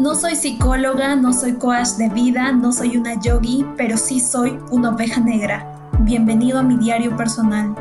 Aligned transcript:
No 0.00 0.14
soy 0.14 0.34
psicóloga, 0.34 1.14
no 1.14 1.34
soy 1.34 1.58
coach 1.58 1.88
de 1.98 2.08
vida, 2.08 2.52
no 2.52 2.72
soy 2.72 2.96
una 2.96 3.20
yogi, 3.20 3.66
pero 3.76 3.98
sí 3.98 4.18
soy 4.18 4.58
una 4.70 4.88
oveja 4.88 5.20
negra. 5.20 5.90
Bienvenido 5.98 6.58
a 6.58 6.62
mi 6.62 6.78
diario 6.78 7.14
personal. 7.18 7.74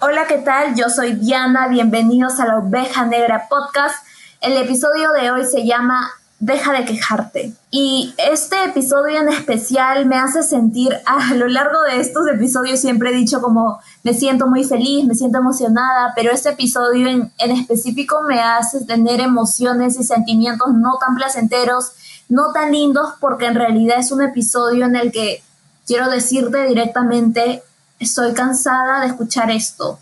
Hola, 0.00 0.26
¿qué 0.26 0.38
tal? 0.38 0.74
Yo 0.74 0.88
soy 0.88 1.12
Diana, 1.12 1.68
bienvenidos 1.68 2.40
a 2.40 2.46
la 2.46 2.58
Oveja 2.58 3.06
Negra 3.06 3.46
Podcast. 3.48 4.04
El 4.40 4.56
episodio 4.56 5.12
de 5.12 5.30
hoy 5.30 5.44
se 5.46 5.64
llama 5.64 6.10
Deja 6.40 6.72
de 6.72 6.84
quejarte. 6.84 7.52
Y 7.70 8.14
este 8.18 8.64
episodio 8.64 9.20
en 9.20 9.28
especial 9.28 10.06
me 10.06 10.16
hace 10.16 10.42
sentir, 10.42 10.94
a 11.06 11.34
lo 11.34 11.48
largo 11.48 11.80
de 11.82 12.00
estos 12.00 12.26
episodios 12.28 12.80
siempre 12.80 13.10
he 13.10 13.14
dicho 13.14 13.40
como 13.40 13.80
me 14.02 14.14
siento 14.14 14.46
muy 14.46 14.64
feliz, 14.64 15.06
me 15.06 15.14
siento 15.14 15.38
emocionada, 15.38 16.12
pero 16.14 16.32
este 16.32 16.50
episodio 16.50 17.08
en, 17.08 17.32
en 17.38 17.50
específico 17.52 18.22
me 18.28 18.40
hace 18.40 18.84
tener 18.84 19.20
emociones 19.20 19.98
y 19.98 20.04
sentimientos 20.04 20.74
no 20.74 20.98
tan 20.98 21.14
placenteros, 21.14 21.92
no 22.28 22.52
tan 22.52 22.72
lindos, 22.72 23.14
porque 23.20 23.46
en 23.46 23.54
realidad 23.54 23.98
es 23.98 24.12
un 24.12 24.22
episodio 24.22 24.86
en 24.86 24.96
el 24.96 25.12
que 25.12 25.42
quiero 25.86 26.10
decirte 26.10 26.66
directamente, 26.66 27.62
estoy 27.98 28.34
cansada 28.34 29.00
de 29.00 29.08
escuchar 29.08 29.50
esto. 29.50 29.98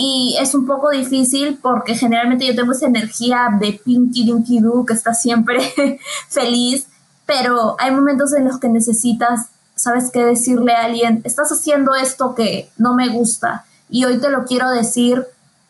Y 0.00 0.36
es 0.40 0.54
un 0.54 0.64
poco 0.64 0.90
difícil 0.90 1.58
porque 1.60 1.96
generalmente 1.96 2.46
yo 2.46 2.54
tengo 2.54 2.70
esa 2.70 2.86
energía 2.86 3.48
de 3.58 3.80
Pinky 3.84 4.24
Dinky 4.24 4.60
Doo 4.60 4.86
que 4.86 4.94
está 4.94 5.12
siempre 5.12 5.58
feliz, 6.28 6.86
pero 7.26 7.74
hay 7.80 7.90
momentos 7.90 8.32
en 8.34 8.44
los 8.44 8.58
que 8.60 8.68
necesitas 8.68 9.48
sabes 9.74 10.10
qué 10.10 10.24
decirle 10.24 10.72
a 10.72 10.84
alguien, 10.84 11.22
estás 11.24 11.50
haciendo 11.52 11.94
esto 11.94 12.34
que 12.34 12.70
no 12.76 12.94
me 12.94 13.08
gusta 13.08 13.64
y 13.88 14.04
hoy 14.04 14.18
te 14.18 14.30
lo 14.30 14.44
quiero 14.44 14.70
decir 14.70 15.24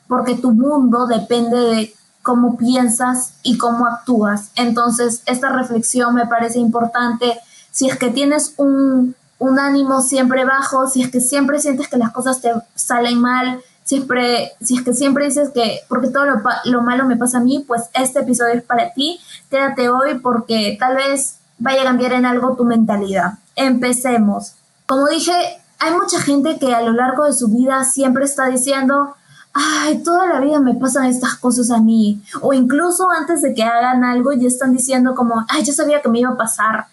porque 0.08 0.34
tu 0.34 0.52
mundo 0.52 1.06
depende 1.06 1.56
de 1.56 1.94
cómo 2.22 2.56
piensas 2.56 3.34
y 3.42 3.58
cómo 3.58 3.86
actúas. 3.86 4.50
Entonces, 4.56 5.22
esta 5.26 5.50
reflexión 5.50 6.14
me 6.14 6.26
parece 6.26 6.58
importante. 6.58 7.38
Si 7.70 7.88
es 7.88 7.96
que 7.98 8.10
tienes 8.10 8.54
un, 8.56 9.14
un 9.38 9.58
ánimo 9.58 10.00
siempre 10.00 10.44
bajo, 10.44 10.88
si 10.88 11.02
es 11.02 11.10
que 11.10 11.20
siempre 11.20 11.60
sientes 11.60 11.88
que 11.88 11.98
las 11.98 12.12
cosas 12.12 12.40
te 12.40 12.52
salen 12.74 13.20
mal, 13.20 13.60
siempre, 13.88 14.52
si 14.60 14.76
es 14.76 14.82
que 14.82 14.92
siempre 14.92 15.24
dices 15.24 15.48
que 15.54 15.80
porque 15.88 16.08
todo 16.08 16.26
lo, 16.26 16.42
lo 16.66 16.82
malo 16.82 17.06
me 17.06 17.16
pasa 17.16 17.38
a 17.38 17.40
mí, 17.40 17.64
pues 17.66 17.84
este 17.94 18.20
episodio 18.20 18.52
es 18.52 18.62
para 18.62 18.92
ti. 18.92 19.18
Quédate 19.50 19.88
hoy 19.88 20.18
porque 20.18 20.76
tal 20.78 20.96
vez 20.96 21.38
vaya 21.56 21.80
a 21.80 21.84
cambiar 21.84 22.12
en 22.12 22.26
algo 22.26 22.54
tu 22.54 22.66
mentalidad. 22.66 23.38
Empecemos. 23.56 24.56
Como 24.84 25.08
dije, 25.08 25.32
hay 25.78 25.94
mucha 25.94 26.20
gente 26.20 26.58
que 26.58 26.74
a 26.74 26.82
lo 26.82 26.92
largo 26.92 27.24
de 27.24 27.32
su 27.32 27.48
vida 27.48 27.82
siempre 27.84 28.26
está 28.26 28.48
diciendo, 28.48 29.14
ay, 29.54 30.02
toda 30.02 30.26
la 30.26 30.40
vida 30.40 30.60
me 30.60 30.74
pasan 30.74 31.06
estas 31.06 31.36
cosas 31.36 31.70
a 31.70 31.78
mí. 31.78 32.22
O 32.42 32.52
incluso 32.52 33.10
antes 33.10 33.40
de 33.40 33.54
que 33.54 33.64
hagan 33.64 34.04
algo 34.04 34.34
ya 34.34 34.48
están 34.48 34.74
diciendo 34.74 35.14
como, 35.14 35.46
ay, 35.48 35.64
ya 35.64 35.72
sabía 35.72 36.02
que 36.02 36.10
me 36.10 36.18
iba 36.18 36.32
a 36.32 36.36
pasar. 36.36 36.88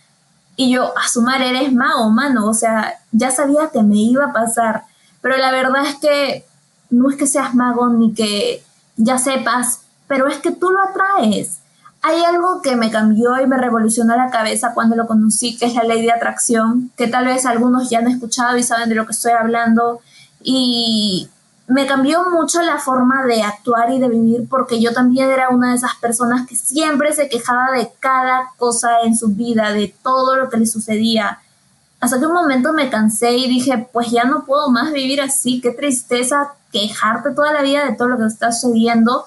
Y 0.55 0.71
yo, 0.71 0.97
a 0.97 1.09
sumar, 1.09 1.41
eres 1.41 1.73
mago, 1.73 2.09
mano. 2.09 2.47
O 2.47 2.53
sea, 2.53 2.93
ya 3.11 3.31
sabía 3.31 3.69
que 3.73 3.83
me 3.83 3.97
iba 3.97 4.27
a 4.27 4.33
pasar. 4.33 4.85
Pero 5.19 5.35
la 5.35 5.51
verdad 5.51 5.85
es 5.87 5.95
que 5.95 6.45
no 6.95 7.09
es 7.09 7.17
que 7.17 7.27
seas 7.27 7.53
mago 7.53 7.89
ni 7.89 8.13
que 8.13 8.63
ya 8.97 9.17
sepas, 9.17 9.81
pero 10.07 10.27
es 10.27 10.37
que 10.37 10.51
tú 10.51 10.69
lo 10.69 10.79
atraes. 10.81 11.59
Hay 12.01 12.23
algo 12.23 12.61
que 12.61 12.75
me 12.75 12.91
cambió 12.91 13.39
y 13.41 13.47
me 13.47 13.57
revolucionó 13.57 14.15
la 14.15 14.29
cabeza 14.29 14.73
cuando 14.73 14.95
lo 14.95 15.07
conocí, 15.07 15.57
que 15.57 15.65
es 15.65 15.73
la 15.73 15.83
ley 15.83 16.03
de 16.03 16.11
atracción, 16.11 16.91
que 16.95 17.07
tal 17.07 17.25
vez 17.25 17.45
algunos 17.45 17.89
ya 17.89 17.99
han 17.99 18.07
escuchado 18.07 18.57
y 18.57 18.63
saben 18.63 18.89
de 18.89 18.95
lo 18.95 19.05
que 19.05 19.13
estoy 19.13 19.31
hablando. 19.31 20.01
Y 20.43 21.27
me 21.67 21.87
cambió 21.87 22.29
mucho 22.29 22.61
la 22.61 22.77
forma 22.77 23.25
de 23.25 23.41
actuar 23.41 23.91
y 23.91 23.99
de 23.99 24.07
vivir 24.07 24.47
porque 24.47 24.79
yo 24.79 24.93
también 24.93 25.31
era 25.31 25.49
una 25.49 25.71
de 25.71 25.77
esas 25.77 25.95
personas 25.95 26.47
que 26.47 26.55
siempre 26.55 27.11
se 27.13 27.27
quejaba 27.27 27.71
de 27.71 27.89
cada 27.99 28.51
cosa 28.57 29.01
en 29.03 29.17
su 29.17 29.29
vida, 29.29 29.71
de 29.71 29.93
todo 30.03 30.35
lo 30.35 30.49
que 30.49 30.57
le 30.57 30.67
sucedía. 30.67 31.39
Hasta 31.99 32.19
que 32.19 32.25
un 32.25 32.33
momento 32.33 32.73
me 32.73 32.89
cansé 32.89 33.31
y 33.31 33.47
dije, 33.47 33.87
pues 33.91 34.11
ya 34.11 34.25
no 34.25 34.45
puedo 34.45 34.69
más 34.69 34.91
vivir 34.91 35.21
así, 35.21 35.61
qué 35.61 35.71
tristeza 35.71 36.53
quejarte 36.71 37.31
toda 37.31 37.53
la 37.53 37.61
vida 37.61 37.85
de 37.85 37.95
todo 37.95 38.09
lo 38.09 38.17
que 38.17 38.25
está 38.25 38.51
sucediendo 38.51 39.25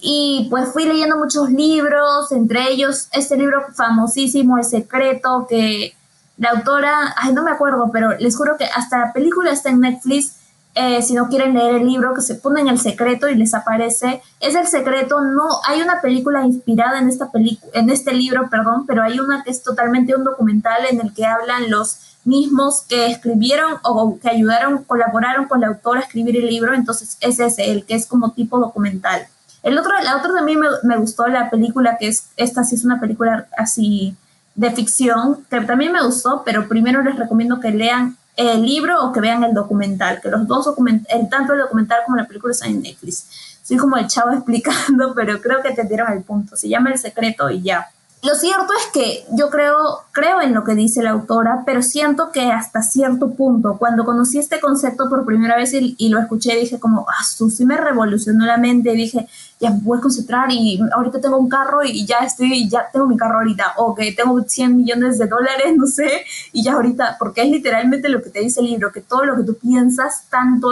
y 0.00 0.46
pues 0.50 0.72
fui 0.72 0.84
leyendo 0.84 1.16
muchos 1.16 1.50
libros, 1.50 2.30
entre 2.32 2.70
ellos 2.70 3.08
este 3.12 3.36
libro 3.36 3.64
famosísimo, 3.74 4.58
El 4.58 4.64
Secreto, 4.64 5.46
que 5.48 5.96
la 6.38 6.50
autora, 6.50 7.14
ay, 7.16 7.32
no 7.32 7.42
me 7.42 7.50
acuerdo, 7.50 7.90
pero 7.92 8.16
les 8.18 8.36
juro 8.36 8.56
que 8.58 8.66
hasta 8.66 8.98
la 8.98 9.12
película 9.12 9.50
está 9.50 9.70
en 9.70 9.80
Netflix. 9.80 10.35
Eh, 10.78 11.00
si 11.00 11.14
no 11.14 11.28
quieren 11.28 11.54
leer 11.54 11.76
el 11.76 11.86
libro, 11.86 12.12
que 12.12 12.20
se 12.20 12.34
ponen 12.34 12.68
el 12.68 12.78
secreto 12.78 13.30
y 13.30 13.34
les 13.34 13.54
aparece. 13.54 14.20
Es 14.40 14.54
el 14.54 14.66
secreto, 14.66 15.22
no, 15.22 15.48
hay 15.66 15.80
una 15.80 16.02
película 16.02 16.44
inspirada 16.44 16.98
en, 16.98 17.08
esta 17.08 17.30
en 17.72 17.88
este 17.88 18.12
libro, 18.12 18.50
perdón, 18.50 18.84
pero 18.86 19.02
hay 19.02 19.18
una 19.18 19.42
que 19.42 19.50
es 19.50 19.62
totalmente 19.62 20.14
un 20.14 20.24
documental 20.24 20.84
en 20.90 21.00
el 21.00 21.14
que 21.14 21.24
hablan 21.24 21.70
los 21.70 22.18
mismos 22.24 22.82
que 22.82 23.06
escribieron 23.06 23.76
o 23.84 24.18
que 24.20 24.28
ayudaron, 24.28 24.84
colaboraron 24.84 25.46
con 25.46 25.62
la 25.62 25.68
autora 25.68 26.00
a 26.00 26.02
escribir 26.02 26.36
el 26.36 26.46
libro, 26.46 26.74
entonces 26.74 27.16
es 27.22 27.40
ese, 27.40 27.72
el 27.72 27.86
que 27.86 27.94
es 27.94 28.04
como 28.04 28.32
tipo 28.32 28.58
documental. 28.58 29.26
El 29.62 29.78
otro, 29.78 29.92
la 30.02 30.18
otra 30.18 30.34
también 30.34 30.60
me, 30.60 30.68
me 30.82 30.98
gustó 30.98 31.26
la 31.26 31.48
película, 31.48 31.96
que 31.98 32.08
es, 32.08 32.28
esta 32.36 32.64
sí 32.64 32.74
es 32.74 32.84
una 32.84 33.00
película 33.00 33.46
así 33.56 34.14
de 34.54 34.70
ficción, 34.72 35.42
que 35.48 35.58
también 35.62 35.92
me 35.92 36.04
gustó, 36.04 36.42
pero 36.44 36.68
primero 36.68 37.02
les 37.02 37.16
recomiendo 37.16 37.60
que 37.60 37.70
lean 37.70 38.18
el 38.36 38.62
libro 38.62 39.02
o 39.02 39.12
que 39.12 39.20
vean 39.20 39.42
el 39.44 39.54
documental, 39.54 40.20
que 40.20 40.28
los 40.28 40.46
dos 40.46 40.66
documentales, 40.66 41.30
tanto 41.30 41.54
el 41.54 41.60
documental 41.60 42.00
como 42.04 42.16
la 42.16 42.26
película 42.26 42.52
están 42.52 42.70
en 42.70 42.82
Netflix. 42.82 43.58
Soy 43.62 43.78
como 43.78 43.96
el 43.96 44.06
chavo 44.06 44.32
explicando, 44.34 45.14
pero 45.14 45.40
creo 45.40 45.62
que 45.62 45.72
te 45.72 45.84
dieron 45.84 46.12
el 46.12 46.22
punto. 46.22 46.56
Se 46.56 46.68
llama 46.68 46.92
El 46.92 46.98
Secreto 46.98 47.50
y 47.50 47.62
ya. 47.62 47.88
Lo 48.22 48.34
cierto 48.34 48.72
es 48.72 48.86
que 48.92 49.24
yo 49.36 49.50
creo, 49.50 49.76
creo 50.10 50.40
en 50.40 50.52
lo 50.52 50.64
que 50.64 50.74
dice 50.74 51.02
la 51.02 51.10
autora, 51.10 51.62
pero 51.64 51.82
siento 51.82 52.32
que 52.32 52.50
hasta 52.50 52.82
cierto 52.82 53.34
punto, 53.34 53.76
cuando 53.78 54.04
conocí 54.04 54.38
este 54.38 54.58
concepto 54.58 55.08
por 55.08 55.24
primera 55.24 55.56
vez 55.56 55.74
y, 55.74 56.08
lo 56.08 56.18
escuché, 56.18 56.56
dije 56.56 56.80
como, 56.80 57.06
ah, 57.08 57.22
sí 57.24 57.64
me 57.64 57.76
revolucionó 57.76 58.44
la 58.46 58.56
mente, 58.56 58.92
dije, 58.92 59.28
ya 59.60 59.70
voy 59.70 59.98
a 59.98 60.00
concentrar 60.00 60.50
y 60.50 60.80
ahorita 60.94 61.20
tengo 61.20 61.36
un 61.36 61.48
carro 61.48 61.84
y 61.84 62.04
ya 62.04 62.18
estoy, 62.18 62.68
ya 62.68 62.86
tengo 62.92 63.06
mi 63.06 63.16
carro 63.16 63.38
ahorita, 63.38 63.74
o 63.76 63.94
que 63.94 64.10
tengo 64.12 64.42
100 64.42 64.76
millones 64.76 65.18
de 65.18 65.26
dólares, 65.26 65.72
no 65.76 65.86
sé, 65.86 66.24
y 66.52 66.64
ya 66.64 66.72
ahorita, 66.72 67.16
porque 67.18 67.42
es 67.42 67.50
literalmente 67.50 68.08
lo 68.08 68.22
que 68.22 68.30
te 68.30 68.40
dice 68.40 68.60
el 68.60 68.66
libro, 68.66 68.92
que 68.92 69.02
todo 69.02 69.24
lo 69.24 69.36
que 69.36 69.44
tú 69.44 69.56
piensas, 69.56 70.24
tanto 70.30 70.70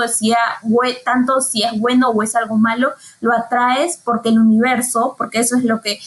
tanto 1.04 1.40
si 1.40 1.62
es 1.62 1.78
bueno 1.78 2.08
o 2.10 2.22
es 2.22 2.34
algo 2.34 2.56
malo, 2.56 2.92
lo 3.20 3.32
atraes 3.32 4.00
porque 4.02 4.30
el 4.30 4.38
universo, 4.38 5.14
porque 5.16 5.38
eso 5.40 5.56
es 5.56 5.64
lo 5.64 5.80
que 5.80 6.00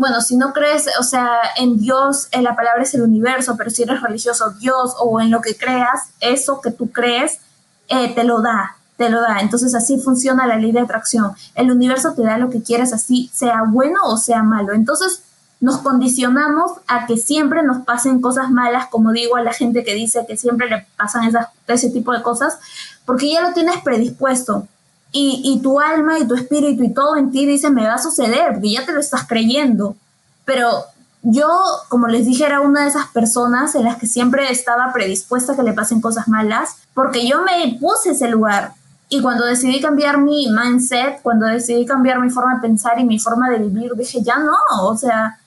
bueno, 0.00 0.22
si 0.22 0.34
no 0.38 0.54
crees, 0.54 0.88
o 0.98 1.02
sea, 1.02 1.28
en 1.58 1.78
Dios, 1.78 2.28
en 2.32 2.42
la 2.42 2.56
palabra 2.56 2.82
es 2.82 2.94
el 2.94 3.02
universo, 3.02 3.54
pero 3.58 3.68
si 3.68 3.82
eres 3.82 4.00
religioso, 4.00 4.52
Dios 4.52 4.94
o 4.98 5.20
en 5.20 5.30
lo 5.30 5.42
que 5.42 5.58
creas, 5.58 6.08
eso 6.20 6.62
que 6.62 6.70
tú 6.70 6.90
crees, 6.90 7.40
eh, 7.86 8.14
te 8.14 8.24
lo 8.24 8.40
da, 8.40 8.76
te 8.96 9.10
lo 9.10 9.20
da. 9.20 9.40
Entonces 9.40 9.74
así 9.74 9.98
funciona 9.98 10.46
la 10.46 10.56
ley 10.56 10.72
de 10.72 10.80
atracción. 10.80 11.32
El 11.54 11.70
universo 11.70 12.14
te 12.14 12.22
da 12.22 12.38
lo 12.38 12.48
que 12.48 12.62
quieres, 12.62 12.94
así 12.94 13.30
sea 13.34 13.64
bueno 13.68 13.98
o 14.06 14.16
sea 14.16 14.42
malo. 14.42 14.72
Entonces 14.72 15.20
nos 15.60 15.76
condicionamos 15.82 16.72
a 16.86 17.04
que 17.04 17.18
siempre 17.18 17.62
nos 17.62 17.84
pasen 17.84 18.22
cosas 18.22 18.50
malas, 18.50 18.86
como 18.86 19.12
digo 19.12 19.36
a 19.36 19.42
la 19.42 19.52
gente 19.52 19.84
que 19.84 19.94
dice 19.94 20.24
que 20.26 20.38
siempre 20.38 20.70
le 20.70 20.86
pasan 20.96 21.24
esas, 21.24 21.48
ese 21.66 21.90
tipo 21.90 22.14
de 22.14 22.22
cosas, 22.22 22.58
porque 23.04 23.30
ya 23.30 23.42
lo 23.42 23.52
tienes 23.52 23.82
predispuesto. 23.82 24.66
Y, 25.12 25.42
y, 25.44 25.60
tu 25.60 25.80
alma 25.80 26.18
y 26.18 26.28
tu 26.28 26.34
espíritu 26.34 26.84
y 26.84 26.94
todo 26.94 27.16
en 27.16 27.32
ti 27.32 27.44
dice, 27.44 27.68
me 27.70 27.86
va 27.86 27.94
a 27.94 27.98
suceder, 27.98 28.52
porque 28.52 28.70
ya 28.70 28.86
te 28.86 28.92
lo 28.92 29.00
estás 29.00 29.26
creyendo. 29.26 29.96
Pero 30.44 30.84
yo, 31.22 31.48
como 31.88 32.06
les 32.06 32.26
dije, 32.26 32.46
era 32.46 32.60
una 32.60 32.82
de 32.82 32.88
esas 32.88 33.08
personas 33.08 33.74
en 33.74 33.84
las 33.84 33.96
que 33.96 34.06
siempre 34.06 34.50
estaba 34.50 34.92
predispuesta 34.92 35.52
a 35.52 35.56
que 35.56 35.62
le 35.62 35.72
pasen 35.72 36.00
cosas 36.00 36.28
malas, 36.28 36.76
porque 36.94 37.28
yo 37.28 37.42
me 37.42 37.76
puse 37.78 38.10
ese 38.10 38.28
lugar. 38.28 38.72
Y 39.08 39.20
cuando 39.20 39.44
decidí 39.44 39.80
cambiar 39.80 40.18
mi 40.18 40.48
mindset, 40.48 41.20
cuando 41.22 41.46
decidí 41.46 41.84
cambiar 41.84 42.20
mi 42.20 42.30
forma 42.30 42.54
de 42.54 42.60
pensar 42.60 42.98
y 43.00 43.04
mi 43.04 43.18
forma 43.18 43.50
de 43.50 43.58
vivir, 43.58 43.92
dije, 43.96 44.22
ya 44.22 44.38
no, 44.38 44.54
o 44.82 44.96
sea, 44.96 45.38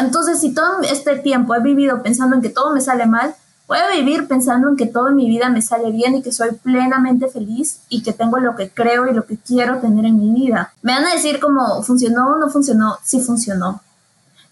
entonces 0.00 0.40
si 0.40 0.54
todo 0.54 0.80
este 0.82 1.16
tiempo 1.16 1.54
he 1.54 1.60
vivido 1.60 2.02
pensando 2.02 2.36
en 2.36 2.42
que 2.42 2.48
todo 2.48 2.72
me 2.72 2.80
sale 2.80 3.06
mal, 3.06 3.34
Voy 3.70 3.78
a 3.78 3.96
vivir 3.96 4.26
pensando 4.26 4.68
en 4.68 4.76
que 4.76 4.86
todo 4.86 5.12
mi 5.12 5.28
vida 5.28 5.48
me 5.48 5.62
sale 5.62 5.92
bien 5.92 6.16
y 6.16 6.22
que 6.22 6.32
soy 6.32 6.56
plenamente 6.60 7.28
feliz 7.28 7.82
y 7.88 8.02
que 8.02 8.12
tengo 8.12 8.38
lo 8.38 8.56
que 8.56 8.68
creo 8.68 9.08
y 9.08 9.14
lo 9.14 9.26
que 9.26 9.36
quiero 9.36 9.78
tener 9.78 10.06
en 10.06 10.18
mi 10.18 10.40
vida. 10.40 10.72
Me 10.82 10.92
van 10.92 11.06
a 11.06 11.14
decir 11.14 11.38
cómo 11.38 11.80
funcionó 11.84 12.32
o 12.32 12.36
no 12.36 12.50
funcionó, 12.50 12.98
sí 13.04 13.20
funcionó. 13.20 13.80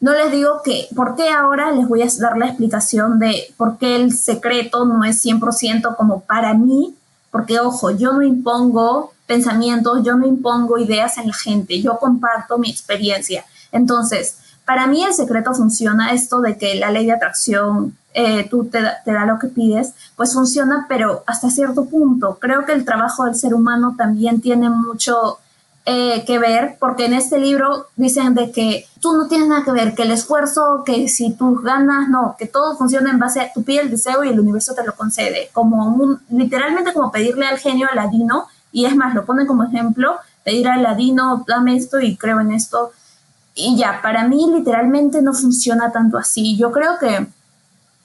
No 0.00 0.12
les 0.12 0.30
digo 0.30 0.62
que, 0.62 0.86
¿por 0.94 1.16
qué 1.16 1.30
ahora 1.30 1.72
les 1.72 1.88
voy 1.88 2.02
a 2.02 2.08
dar 2.20 2.38
la 2.38 2.46
explicación 2.46 3.18
de 3.18 3.52
por 3.56 3.78
qué 3.78 3.96
el 3.96 4.12
secreto 4.12 4.84
no 4.84 5.02
es 5.02 5.24
100% 5.24 5.96
como 5.96 6.20
para 6.20 6.54
mí? 6.54 6.94
Porque, 7.32 7.58
ojo, 7.58 7.90
yo 7.90 8.12
no 8.12 8.22
impongo 8.22 9.14
pensamientos, 9.26 10.04
yo 10.04 10.14
no 10.14 10.28
impongo 10.28 10.78
ideas 10.78 11.18
en 11.18 11.26
la 11.26 11.34
gente, 11.34 11.82
yo 11.82 11.98
comparto 11.98 12.56
mi 12.56 12.70
experiencia. 12.70 13.44
Entonces, 13.72 14.36
para 14.68 14.86
mí 14.86 15.02
el 15.02 15.14
secreto 15.14 15.54
funciona 15.54 16.12
esto 16.12 16.42
de 16.42 16.58
que 16.58 16.74
la 16.74 16.90
ley 16.90 17.06
de 17.06 17.12
atracción, 17.12 17.96
eh, 18.12 18.46
tú 18.50 18.66
te, 18.66 18.82
da 18.82 19.24
lo 19.24 19.38
que 19.38 19.46
pides, 19.46 19.94
pues 20.14 20.34
funciona, 20.34 20.84
pero 20.90 21.24
hasta 21.26 21.48
cierto 21.48 21.86
punto. 21.86 22.36
Creo 22.38 22.66
que 22.66 22.72
el 22.72 22.84
trabajo 22.84 23.24
del 23.24 23.34
ser 23.34 23.54
humano 23.54 23.94
también 23.96 24.42
tiene 24.42 24.68
mucho 24.68 25.38
eh, 25.86 26.22
que 26.26 26.38
ver, 26.38 26.76
porque 26.78 27.06
en 27.06 27.14
este 27.14 27.38
libro 27.38 27.86
dicen 27.96 28.34
de 28.34 28.52
que 28.52 28.84
tú 29.00 29.14
no 29.14 29.26
tienes 29.26 29.48
nada 29.48 29.64
que 29.64 29.72
ver, 29.72 29.94
que 29.94 30.02
el 30.02 30.10
esfuerzo, 30.10 30.82
que 30.84 31.08
si 31.08 31.32
tú 31.32 31.62
ganas, 31.62 32.10
no, 32.10 32.36
que 32.38 32.44
todo 32.44 32.76
funciona 32.76 33.10
en 33.10 33.18
base 33.18 33.40
a 33.40 33.50
tu 33.50 33.62
pide 33.62 33.80
el 33.80 33.90
deseo 33.90 34.22
y 34.22 34.28
el 34.28 34.38
universo 34.38 34.74
te 34.74 34.84
lo 34.84 34.94
concede, 34.94 35.48
como 35.54 35.86
un, 35.86 36.20
literalmente 36.28 36.92
como 36.92 37.10
pedirle 37.10 37.46
al 37.46 37.56
genio 37.56 37.88
ladino, 37.94 38.48
y 38.70 38.84
es 38.84 38.94
más, 38.94 39.14
lo 39.14 39.24
ponen 39.24 39.46
como 39.46 39.64
ejemplo, 39.64 40.16
pedir 40.44 40.68
al 40.68 40.82
ladino, 40.82 41.42
dame 41.48 41.74
esto 41.74 42.00
y 42.00 42.18
creo 42.18 42.40
en 42.40 42.52
esto, 42.52 42.92
y 43.58 43.76
ya, 43.76 44.00
para 44.02 44.26
mí 44.28 44.46
literalmente 44.54 45.20
no 45.20 45.34
funciona 45.34 45.90
tanto 45.90 46.16
así, 46.16 46.56
yo 46.56 46.70
creo 46.70 46.98
que 46.98 47.26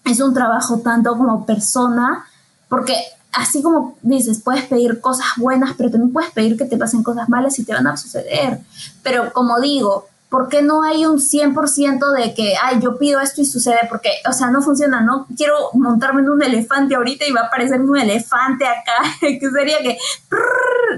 es 0.06 0.20
un 0.20 0.34
trabajo 0.34 0.80
tanto 0.80 1.16
como 1.16 1.46
persona, 1.46 2.26
porque 2.68 2.96
así 3.32 3.62
como 3.62 3.96
dices, 4.02 4.42
puedes 4.44 4.66
pedir 4.66 5.00
cosas 5.00 5.28
buenas, 5.38 5.74
pero 5.78 5.92
también 5.92 6.12
puedes 6.12 6.32
pedir 6.32 6.58
que 6.58 6.66
te 6.66 6.78
pasen 6.78 7.04
cosas 7.04 7.30
malas 7.30 7.58
y 7.60 7.66
te 7.66 7.74
van 7.74 7.88
a 7.88 7.96
suceder. 7.98 8.60
Pero 9.04 9.32
como 9.32 9.60
digo, 9.60 10.08
¿por 10.30 10.50
qué 10.50 10.64
no 10.64 10.82
hay 10.82 11.06
un 11.06 11.20
100% 11.20 12.12
de 12.16 12.34
que, 12.34 12.56
ay, 12.62 12.80
yo 12.82 12.98
pido 12.98 13.20
esto 13.20 13.42
y 13.42 13.46
sucede? 13.46 13.80
Porque, 13.90 14.10
o 14.28 14.34
sea, 14.34 14.50
no 14.50 14.64
funciona, 14.64 15.02
no 15.02 15.28
quiero 15.38 15.56
montarme 15.74 16.22
en 16.22 16.30
un 16.30 16.42
elefante 16.42 16.96
ahorita 16.96 17.26
y 17.26 17.32
va 17.32 17.42
a 17.42 17.46
aparecer 17.46 17.80
un 17.80 17.98
elefante 17.98 18.66
acá, 18.66 19.04
que 19.22 19.52
sería 19.52 19.78
que, 19.84 19.98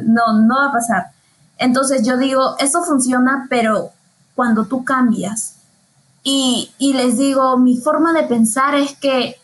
no, 0.04 0.40
no 0.42 0.56
va 0.56 0.68
a 0.68 0.72
pasar. 0.72 1.08
Entonces 1.58 2.06
yo 2.06 2.18
digo, 2.18 2.56
eso 2.60 2.84
funciona, 2.84 3.48
pero 3.50 3.92
cuando 4.36 4.66
tú 4.66 4.84
cambias. 4.84 5.56
Y, 6.24 6.72
y 6.78 6.94
les 6.94 7.18
digo, 7.18 7.58
mi 7.58 7.78
forma 7.78 8.14
de 8.14 8.24
pensar 8.24 8.76
es 8.76 8.94
que 8.96 9.38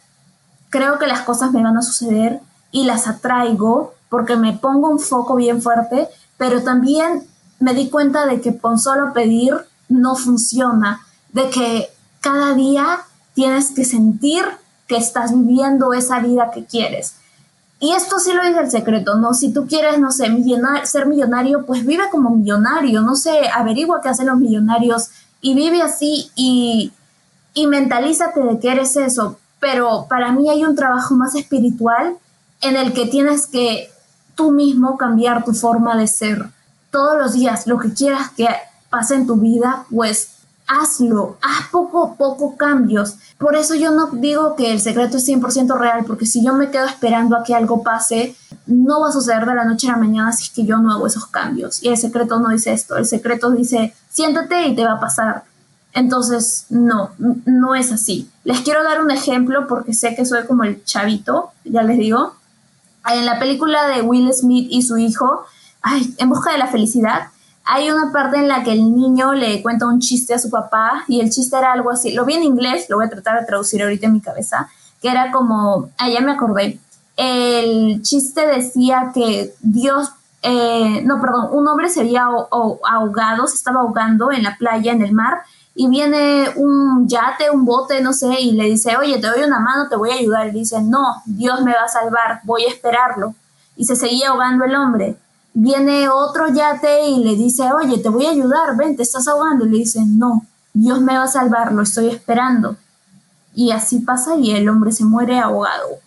creo 0.69 0.97
que 0.99 1.07
las 1.07 1.21
cosas 1.21 1.51
me 1.51 1.63
van 1.63 1.77
a 1.77 1.81
suceder 1.81 2.39
y 2.71 2.85
las 2.85 3.07
atraigo 3.07 3.93
porque 4.09 4.35
me 4.35 4.53
pongo 4.53 4.89
un 4.89 4.99
foco 4.99 5.35
bien 5.35 5.61
fuerte, 5.61 6.09
pero 6.37 6.63
también 6.63 7.23
me 7.59 7.73
di 7.73 7.89
cuenta 7.89 8.25
de 8.25 8.41
que 8.41 8.57
con 8.57 8.79
solo 8.79 9.13
pedir 9.13 9.55
no 9.87 10.15
funciona, 10.15 11.01
de 11.31 11.49
que 11.49 11.89
cada 12.19 12.53
día 12.53 13.01
tienes 13.33 13.71
que 13.71 13.85
sentir 13.85 14.43
que 14.87 14.97
estás 14.97 15.31
viviendo 15.33 15.93
esa 15.93 16.19
vida 16.19 16.51
que 16.51 16.65
quieres. 16.65 17.15
Y 17.83 17.93
esto 17.93 18.19
sí 18.19 18.31
lo 18.31 18.45
dice 18.45 18.59
el 18.59 18.69
secreto, 18.69 19.15
¿no? 19.15 19.33
Si 19.33 19.51
tú 19.51 19.65
quieres, 19.65 19.97
no 19.97 20.11
sé, 20.11 20.27
ser 20.83 21.07
millonario, 21.07 21.65
pues 21.65 21.83
vive 21.83 22.03
como 22.11 22.29
millonario, 22.29 23.01
no 23.01 23.15
sé, 23.15 23.49
averigua 23.51 24.01
qué 24.03 24.09
hacen 24.09 24.27
los 24.27 24.37
millonarios 24.37 25.09
y 25.41 25.55
vive 25.55 25.81
así 25.81 26.29
y, 26.35 26.93
y 27.55 27.65
mentalízate 27.65 28.39
de 28.39 28.59
que 28.59 28.71
eres 28.71 28.95
eso. 28.97 29.39
Pero 29.59 30.05
para 30.07 30.31
mí 30.31 30.47
hay 30.47 30.63
un 30.63 30.75
trabajo 30.75 31.15
más 31.15 31.33
espiritual 31.33 32.17
en 32.61 32.75
el 32.75 32.93
que 32.93 33.07
tienes 33.07 33.47
que 33.47 33.89
tú 34.35 34.51
mismo 34.51 34.95
cambiar 34.95 35.43
tu 35.43 35.53
forma 35.53 35.97
de 35.97 36.05
ser. 36.05 36.49
Todos 36.91 37.17
los 37.17 37.33
días, 37.33 37.65
lo 37.65 37.79
que 37.79 37.93
quieras 37.93 38.29
que 38.29 38.47
pase 38.91 39.15
en 39.15 39.25
tu 39.25 39.37
vida, 39.37 39.85
pues 39.89 40.29
hazlo, 40.71 41.37
haz 41.41 41.67
poco 41.69 42.15
poco 42.15 42.55
cambios. 42.55 43.15
Por 43.37 43.55
eso 43.55 43.75
yo 43.75 43.91
no 43.91 44.07
digo 44.07 44.55
que 44.55 44.71
el 44.71 44.79
secreto 44.79 45.17
es 45.17 45.27
100% 45.27 45.77
real, 45.77 46.05
porque 46.05 46.25
si 46.25 46.43
yo 46.43 46.53
me 46.53 46.71
quedo 46.71 46.85
esperando 46.85 47.35
a 47.35 47.43
que 47.43 47.53
algo 47.53 47.83
pase, 47.83 48.35
no 48.65 49.01
va 49.01 49.09
a 49.09 49.11
suceder 49.11 49.45
de 49.45 49.55
la 49.55 49.65
noche 49.65 49.87
a 49.87 49.91
la 49.91 49.97
mañana 49.97 50.31
si 50.31 50.45
es 50.45 50.49
que 50.51 50.65
yo 50.65 50.77
no 50.77 50.91
hago 50.91 51.07
esos 51.07 51.25
cambios. 51.27 51.83
Y 51.83 51.89
el 51.89 51.97
secreto 51.97 52.39
no 52.39 52.49
dice 52.49 52.71
esto, 52.71 52.95
el 52.97 53.05
secreto 53.05 53.51
dice, 53.51 53.93
siéntate 54.09 54.67
y 54.67 54.75
te 54.75 54.85
va 54.85 54.93
a 54.93 54.99
pasar. 54.99 55.43
Entonces, 55.93 56.67
no, 56.69 57.11
no 57.17 57.75
es 57.75 57.91
así. 57.91 58.29
Les 58.45 58.61
quiero 58.61 58.83
dar 58.83 59.01
un 59.01 59.11
ejemplo 59.11 59.67
porque 59.67 59.93
sé 59.93 60.15
que 60.15 60.25
soy 60.25 60.45
como 60.45 60.63
el 60.63 60.83
chavito, 60.85 61.51
ya 61.65 61.83
les 61.83 61.97
digo. 61.97 62.35
En 63.13 63.25
la 63.25 63.39
película 63.39 63.87
de 63.87 64.01
Will 64.01 64.31
Smith 64.33 64.67
y 64.69 64.83
su 64.83 64.97
hijo, 64.97 65.45
ay, 65.81 66.15
En 66.17 66.29
busca 66.29 66.51
de 66.51 66.59
la 66.59 66.67
felicidad, 66.67 67.27
hay 67.65 67.89
una 67.89 68.11
parte 68.11 68.37
en 68.37 68.47
la 68.47 68.63
que 68.63 68.71
el 68.71 68.95
niño 68.95 69.33
le 69.33 69.61
cuenta 69.61 69.87
un 69.87 69.99
chiste 69.99 70.33
a 70.33 70.39
su 70.39 70.49
papá 70.49 71.03
y 71.07 71.21
el 71.21 71.29
chiste 71.29 71.57
era 71.57 71.73
algo 71.73 71.91
así, 71.91 72.11
lo 72.11 72.25
vi 72.25 72.35
en 72.35 72.43
inglés, 72.43 72.87
lo 72.89 72.97
voy 72.97 73.05
a 73.05 73.09
tratar 73.09 73.39
de 73.39 73.45
traducir 73.45 73.81
ahorita 73.81 74.07
en 74.07 74.13
mi 74.13 74.21
cabeza, 74.21 74.69
que 75.01 75.09
era 75.09 75.31
como, 75.31 75.89
ah, 75.97 76.09
ya 76.09 76.21
me 76.21 76.31
acordé, 76.31 76.79
el 77.17 78.01
chiste 78.01 78.47
decía 78.47 79.11
que 79.13 79.53
Dios, 79.61 80.11
eh, 80.41 81.01
no, 81.05 81.21
perdón, 81.21 81.49
un 81.51 81.67
hombre 81.67 81.89
se 81.89 82.01
había 82.01 82.23
ahogado, 82.23 83.47
se 83.47 83.55
estaba 83.55 83.81
ahogando 83.81 84.31
en 84.31 84.43
la 84.43 84.57
playa, 84.57 84.91
en 84.91 85.01
el 85.01 85.13
mar, 85.13 85.41
y 85.73 85.87
viene 85.87 86.49
un 86.57 87.07
yate, 87.07 87.49
un 87.49 87.65
bote, 87.65 88.01
no 88.01 88.13
sé, 88.13 88.41
y 88.41 88.51
le 88.51 88.65
dice, 88.65 88.97
oye, 88.97 89.19
te 89.19 89.27
doy 89.27 89.43
una 89.43 89.59
mano, 89.59 89.87
te 89.87 89.95
voy 89.95 90.11
a 90.11 90.15
ayudar. 90.15 90.47
Y 90.47 90.51
dice, 90.51 90.81
no, 90.81 91.21
Dios 91.25 91.61
me 91.61 91.73
va 91.73 91.83
a 91.83 91.87
salvar, 91.87 92.41
voy 92.43 92.65
a 92.65 92.67
esperarlo. 92.67 93.33
Y 93.77 93.85
se 93.85 93.95
seguía 93.95 94.29
ahogando 94.29 94.65
el 94.65 94.75
hombre. 94.75 95.15
Viene 95.53 96.07
otro 96.09 96.47
yate 96.47 97.07
y 97.07 97.23
le 97.23 97.35
dice, 97.35 97.63
oye, 97.73 97.97
te 97.97 98.09
voy 98.09 98.25
a 98.25 98.31
ayudar, 98.31 98.77
ven, 98.77 98.95
te 98.95 99.03
estás 99.03 99.27
ahogando. 99.27 99.65
Y 99.65 99.69
le 99.69 99.77
dice, 99.79 99.99
no, 100.05 100.45
Dios 100.73 101.01
me 101.01 101.17
va 101.17 101.23
a 101.23 101.27
salvar, 101.27 101.73
lo 101.73 101.81
estoy 101.81 102.07
esperando. 102.07 102.77
Y 103.53 103.71
así 103.71 103.99
pasa 103.99 104.35
y 104.37 104.51
el 104.51 104.69
hombre 104.69 104.91
se 104.91 105.03
muere 105.03 105.39
ahogado. 105.39 105.99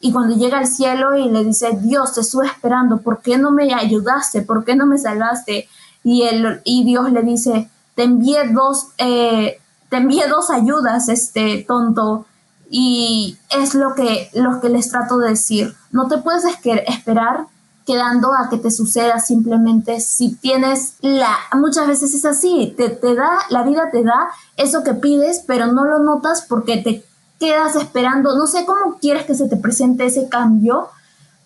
Y 0.00 0.12
cuando 0.12 0.36
llega 0.36 0.58
al 0.58 0.66
cielo 0.66 1.16
y 1.16 1.28
le 1.28 1.44
dice, 1.44 1.78
Dios, 1.80 2.14
te 2.14 2.20
estuve 2.20 2.46
esperando, 2.46 2.98
¿por 2.98 3.20
qué 3.20 3.36
no 3.36 3.50
me 3.50 3.72
ayudaste? 3.74 4.42
¿Por 4.42 4.64
qué 4.64 4.76
no 4.76 4.86
me 4.86 4.98
salvaste? 4.98 5.68
Y, 6.04 6.22
él, 6.22 6.60
y 6.64 6.84
Dios 6.84 7.10
le 7.12 7.22
dice, 7.22 7.68
te 7.94 8.04
envié 8.04 8.48
dos, 8.48 8.88
eh, 8.98 9.60
te 9.88 9.96
envié 9.96 10.28
dos 10.28 10.50
ayudas, 10.50 11.08
este 11.08 11.64
tonto, 11.66 12.26
y 12.70 13.38
es 13.50 13.74
lo 13.74 13.94
que, 13.94 14.30
lo 14.34 14.60
que 14.60 14.68
les 14.68 14.90
trato 14.90 15.18
de 15.18 15.30
decir. 15.30 15.74
No 15.90 16.06
te 16.06 16.18
puedes 16.18 16.44
esperar 16.86 17.46
quedando 17.88 18.34
a 18.34 18.50
que 18.50 18.58
te 18.58 18.70
suceda 18.70 19.18
simplemente 19.18 20.00
si 20.00 20.34
tienes 20.34 20.92
la 21.00 21.34
muchas 21.54 21.86
veces 21.86 22.12
es 22.12 22.26
así 22.26 22.74
te, 22.76 22.90
te 22.90 23.14
da 23.14 23.30
la 23.48 23.62
vida 23.62 23.90
te 23.90 24.04
da 24.04 24.28
eso 24.58 24.84
que 24.84 24.92
pides 24.92 25.42
pero 25.46 25.72
no 25.72 25.86
lo 25.86 25.98
notas 26.00 26.44
porque 26.46 26.76
te 26.76 27.08
quedas 27.38 27.76
esperando. 27.76 28.36
No 28.36 28.46
sé 28.46 28.64
cómo 28.66 28.98
quieres 28.98 29.24
que 29.24 29.34
se 29.34 29.48
te 29.48 29.56
presente 29.56 30.04
ese 30.04 30.28
cambio 30.28 30.88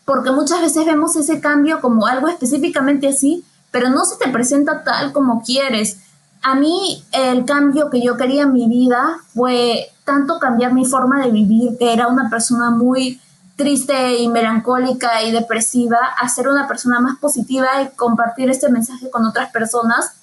porque 0.04 0.32
muchas 0.32 0.60
veces 0.60 0.84
vemos 0.84 1.14
ese 1.16 1.40
cambio 1.40 1.80
como 1.80 2.06
algo 2.06 2.28
específicamente 2.28 3.08
así 3.08 3.44
pero 3.70 3.88
no 3.88 4.04
se 4.04 4.16
te 4.16 4.30
presenta 4.30 4.84
tal 4.84 5.12
como 5.12 5.42
quieres. 5.42 5.98
A 6.42 6.56
mí 6.56 7.02
el 7.12 7.44
cambio 7.44 7.88
que 7.88 8.02
yo 8.02 8.16
quería 8.16 8.42
en 8.42 8.52
mi 8.52 8.68
vida 8.68 9.18
fue 9.32 9.86
tanto 10.04 10.38
cambiar 10.40 10.74
mi 10.74 10.84
forma 10.84 11.24
de 11.24 11.30
vivir, 11.30 11.78
que 11.78 11.92
era 11.92 12.08
una 12.08 12.28
persona 12.28 12.70
muy 12.70 13.20
triste 13.62 14.16
y 14.18 14.28
melancólica 14.28 15.22
y 15.22 15.30
depresiva, 15.30 15.98
a 16.18 16.28
ser 16.28 16.48
una 16.48 16.66
persona 16.66 16.98
más 16.98 17.16
positiva 17.18 17.68
y 17.80 17.94
compartir 17.94 18.50
este 18.50 18.68
mensaje 18.68 19.08
con 19.08 19.24
otras 19.24 19.52
personas. 19.52 20.14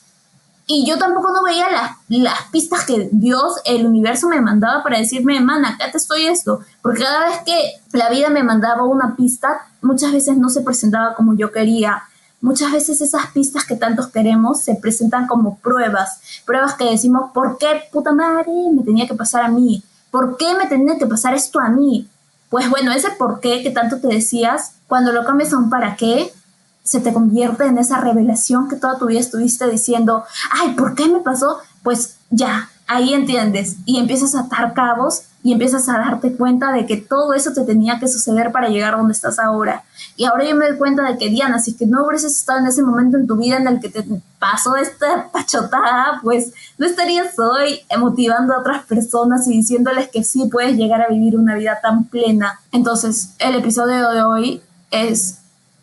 Y 0.68 0.86
yo 0.86 0.98
tampoco 1.00 1.32
no 1.32 1.42
veía 1.42 1.70
las, 1.72 1.92
las 2.10 2.44
pistas 2.52 2.86
que 2.86 3.08
Dios, 3.14 3.62
el 3.64 3.86
universo 3.86 4.28
me 4.28 4.42
mandaba 4.42 4.84
para 4.84 5.00
decirme, 5.00 5.40
man, 5.40 5.64
acá 5.64 5.90
te 5.90 5.98
estoy 5.98 6.28
esto. 6.28 6.60
Porque 6.82 7.02
cada 7.02 7.30
vez 7.30 7.38
que 7.46 7.98
la 7.98 8.10
vida 8.10 8.30
me 8.30 8.44
mandaba 8.44 8.84
una 8.84 9.16
pista, 9.16 9.68
muchas 9.82 10.12
veces 10.12 10.38
no 10.38 10.50
se 10.50 10.62
presentaba 10.62 11.16
como 11.16 11.34
yo 11.34 11.54
quería 11.54 12.04
muchas 12.42 12.72
veces 12.72 13.02
esas 13.02 13.28
pistas 13.28 13.66
que 13.66 13.76
tantos 13.76 14.08
queremos 14.08 14.62
se 14.62 14.76
presentan 14.76 15.28
como 15.28 15.58
pruebas, 15.58 16.22
pruebas 16.46 16.76
que 16.76 16.86
decimos, 16.86 17.32
¿por 17.34 17.58
qué 17.58 17.82
puta 17.92 18.14
madre 18.14 18.52
me 18.74 18.84
tenía 18.84 19.08
que 19.08 19.14
pasar 19.14 19.44
a 19.44 19.50
mí? 19.50 19.84
¿Por 20.10 20.38
qué 20.38 20.56
me 20.56 20.68
tenía 20.68 20.98
que 20.98 21.06
pasar 21.06 21.34
esto 21.34 21.60
a 21.60 21.68
mí? 21.68 22.08
Pues 22.50 22.70
bueno, 22.70 22.92
ese 22.92 23.12
por 23.12 23.40
qué 23.40 23.62
que 23.64 23.72
tanto 23.72 24.00
te 24.00 24.08
decías, 24.08 24.74
cuando 24.88 25.12
lo 25.12 25.24
cambias 25.24 25.54
a 25.54 25.58
un 25.58 25.70
para 25.70 25.96
qué, 25.96 26.32
se 26.84 27.00
te 27.00 27.14
convierte 27.14 27.66
en 27.66 27.78
esa 27.78 28.00
revelación 28.02 28.68
que 28.68 28.76
toda 28.76 28.98
tu 28.98 29.06
vida 29.06 29.20
estuviste 29.20 29.70
diciendo, 29.70 30.24
ay, 30.52 30.74
¿por 30.74 30.96
qué 30.96 31.08
me 31.08 31.20
pasó? 31.20 31.60
Pues 31.84 32.18
ya, 32.32 32.70
ahí 32.88 33.14
entiendes 33.14 33.76
y 33.86 34.00
empiezas 34.00 34.34
a 34.34 34.42
atar 34.42 34.74
cabos 34.74 35.24
y 35.42 35.54
empiezas 35.54 35.88
a 35.88 35.98
darte 35.98 36.34
cuenta 36.34 36.72
de 36.72 36.86
que 36.86 36.98
todo 36.98 37.34
eso 37.34 37.54
te 37.54 37.64
tenía 37.64 38.00
que 38.00 38.08
suceder 38.08 38.52
para 38.52 38.68
llegar 38.68 38.98
donde 38.98 39.14
estás 39.14 39.40
ahora. 39.40 39.84
Y 40.18 40.26
ahora 40.26 40.44
yo 40.44 40.56
me 40.56 40.68
doy 40.68 40.78
cuenta 40.78 41.04
de 41.04 41.18
que 41.18 41.30
Diana, 41.30 41.60
si 41.60 41.76
que 41.76 41.86
no 41.86 42.06
hubieses 42.06 42.38
estado 42.38 42.60
en 42.60 42.68
ese 42.68 42.84
momento 42.84 43.18
en 43.18 43.26
tu 43.26 43.38
vida 43.38 43.58
en 43.58 43.68
el 43.68 43.80
que 43.80 43.90
te 43.90 44.04
pasó 44.38 44.76
esta 44.76 45.30
pachotada, 45.32 46.20
pues 46.24 46.54
no 46.78 46.86
estarías 46.86 47.38
hoy 47.40 47.80
motivando 47.98 48.54
a 48.54 48.60
otras 48.60 48.84
personas 48.84 49.48
y 49.48 49.52
diciéndoles 49.52 50.10
que 50.10 50.24
sí 50.24 50.50
puedes 50.52 50.76
llegar 50.76 51.02
a 51.02 51.08
vivir 51.08 51.38
una 51.38 51.56
vida 51.56 51.80
tan 51.82 52.06
plena. 52.06 52.60
Entonces, 52.72 53.32
el 53.40 53.56
episodio 53.56 54.10
de 54.12 54.24
hoy 54.24 54.62
es 54.92 55.40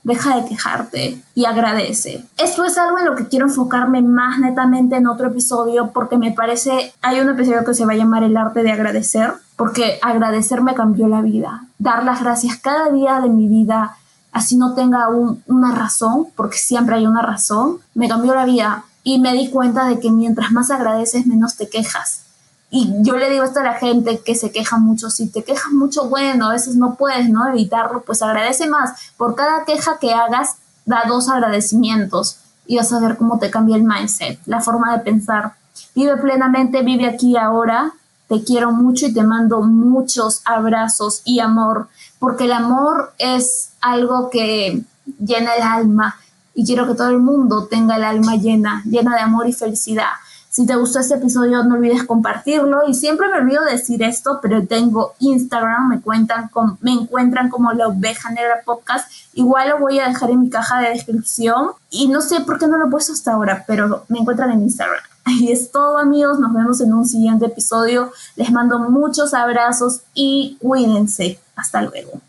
deja 0.06 0.36
de 0.36 0.48
quejarte 0.48 1.20
y 1.34 1.46
agradece. 1.46 2.25
Esto 2.38 2.64
es 2.64 2.78
algo 2.78 2.96
en 3.00 3.06
lo 3.06 3.16
que 3.16 3.26
quiero 3.26 3.46
enfocarme 3.46 4.02
más 4.02 4.38
netamente 4.38 4.94
en 4.94 5.08
otro 5.08 5.26
episodio 5.26 5.90
porque 5.92 6.16
me 6.16 6.30
parece, 6.30 6.94
hay 7.02 7.18
un 7.18 7.28
episodio 7.28 7.64
que 7.64 7.75
se 7.75 7.84
va 7.84 7.94
a 7.94 7.96
llamar 7.96 8.22
El 8.22 8.36
arte 8.36 8.62
de 8.62 8.70
agradecer, 8.70 9.32
porque 9.56 9.98
agradecer 10.02 10.60
me 10.60 10.75
cambió 10.75 11.08
la 11.08 11.22
vida. 11.22 11.64
Dar 11.78 12.04
las 12.04 12.22
gracias 12.22 12.56
cada 12.58 12.90
día 12.90 13.20
de 13.20 13.28
mi 13.28 13.48
vida, 13.48 13.96
así 14.32 14.56
no 14.56 14.75
tenga 14.75 15.08
una 15.46 15.72
razón, 15.72 16.26
porque 16.36 16.58
siempre 16.58 16.96
hay 16.96 17.06
una 17.06 17.22
razón, 17.22 17.78
me 17.94 18.08
cambió 18.08 18.34
la 18.34 18.44
vida 18.44 18.84
y 19.02 19.18
me 19.18 19.32
di 19.32 19.50
cuenta 19.50 19.86
de 19.86 19.98
que 19.98 20.10
mientras 20.10 20.52
más 20.52 20.70
agradeces, 20.70 21.26
menos 21.26 21.56
te 21.56 21.68
quejas. 21.68 22.22
Y 22.70 22.92
yo 23.02 23.16
le 23.16 23.30
digo 23.30 23.44
esto 23.44 23.60
a 23.60 23.62
la 23.62 23.75
gente 23.75 24.20
que 24.25 24.34
se 24.34 24.50
queja 24.50 24.78
mucho, 24.78 25.08
si 25.08 25.28
te 25.28 25.44
quejas 25.44 25.72
mucho, 25.72 26.08
bueno, 26.08 26.48
a 26.48 26.52
veces 26.52 26.76
no 26.76 26.96
puedes, 26.96 27.30
¿no? 27.30 27.48
Evitarlo, 27.48 28.02
pues 28.02 28.22
agradece 28.22 28.66
más. 28.66 29.12
Por 29.16 29.36
cada 29.36 29.64
queja 29.64 29.98
que 29.98 30.12
hagas, 30.12 30.56
da 30.84 31.04
dos 31.06 31.28
agradecimientos. 31.28 32.38
y 32.68 32.78
vas 32.78 32.92
a 32.92 32.98
ver 32.98 33.16
cómo 33.16 33.38
te 33.38 33.48
cambia 33.48 33.76
el 33.76 33.84
mindset, 33.84 34.40
la 34.44 34.60
forma 34.60 34.90
de 34.92 35.04
pensar. 35.04 35.52
Vive 35.94 36.16
plenamente, 36.16 36.82
vive 36.82 37.06
aquí 37.06 37.36
ahora. 37.36 37.92
Te 38.28 38.42
quiero 38.42 38.73
mucho 38.73 39.06
y 39.06 39.12
te 39.12 39.23
mando 39.23 39.62
muchos 39.62 40.42
abrazos 40.45 41.23
y 41.25 41.40
amor, 41.40 41.88
porque 42.18 42.45
el 42.45 42.52
amor 42.52 43.12
es 43.18 43.71
algo 43.80 44.30
que 44.30 44.83
llena 45.18 45.54
el 45.54 45.62
alma 45.62 46.16
y 46.54 46.64
quiero 46.64 46.87
que 46.87 46.95
todo 46.95 47.11
el 47.11 47.21
mundo 47.21 47.66
tenga 47.66 47.97
el 47.97 48.04
alma 48.04 48.37
llena, 48.37 48.83
llena 48.85 49.14
de 49.14 49.21
amor 49.21 49.49
y 49.49 49.52
felicidad. 49.52 50.09
Si 50.56 50.64
te 50.64 50.75
gustó 50.75 51.00
este 51.00 51.16
episodio, 51.16 51.62
no 51.64 51.75
olvides 51.75 52.04
compartirlo. 52.04 52.88
Y 52.88 52.95
siempre 52.95 53.28
me 53.28 53.37
olvido 53.37 53.62
decir 53.62 54.02
esto, 54.02 54.38
pero 54.40 54.66
tengo 54.66 55.12
Instagram, 55.18 55.90
me, 55.90 56.00
cuentan 56.00 56.49
con, 56.49 56.78
me 56.80 56.92
encuentran 56.92 57.50
como 57.50 57.75
la 57.75 57.88
oveja 57.88 58.30
negra 58.30 58.62
podcast. 58.64 59.06
Igual 59.35 59.68
lo 59.68 59.80
voy 59.80 59.99
a 59.99 60.09
dejar 60.09 60.30
en 60.30 60.40
mi 60.40 60.49
caja 60.49 60.80
de 60.80 60.88
descripción. 60.88 61.73
Y 61.90 62.09
no 62.09 62.23
sé 62.23 62.40
por 62.40 62.59
qué 62.59 62.68
no 62.68 62.78
lo 62.78 62.87
he 62.87 62.90
puesto 62.90 63.12
hasta 63.12 63.35
ahora, 63.35 63.64
pero 63.66 64.06
me 64.09 64.21
encuentran 64.21 64.50
en 64.50 64.62
Instagram. 64.62 65.02
Ahí 65.26 65.50
es 65.50 65.73
todo 65.73 65.99
amigos, 65.99 66.38
nos 66.38 66.54
vemos 66.54 66.80
en 66.80 66.95
un 66.95 67.04
siguiente 67.04 67.47
episodio. 67.47 68.12
Les 68.37 68.52
mando 68.52 68.78
muchos 68.78 69.35
abrazos 69.35 70.02
y 70.14 70.56
cuídense. 70.61 71.40
Hasta 71.56 71.83
luego. 71.83 72.21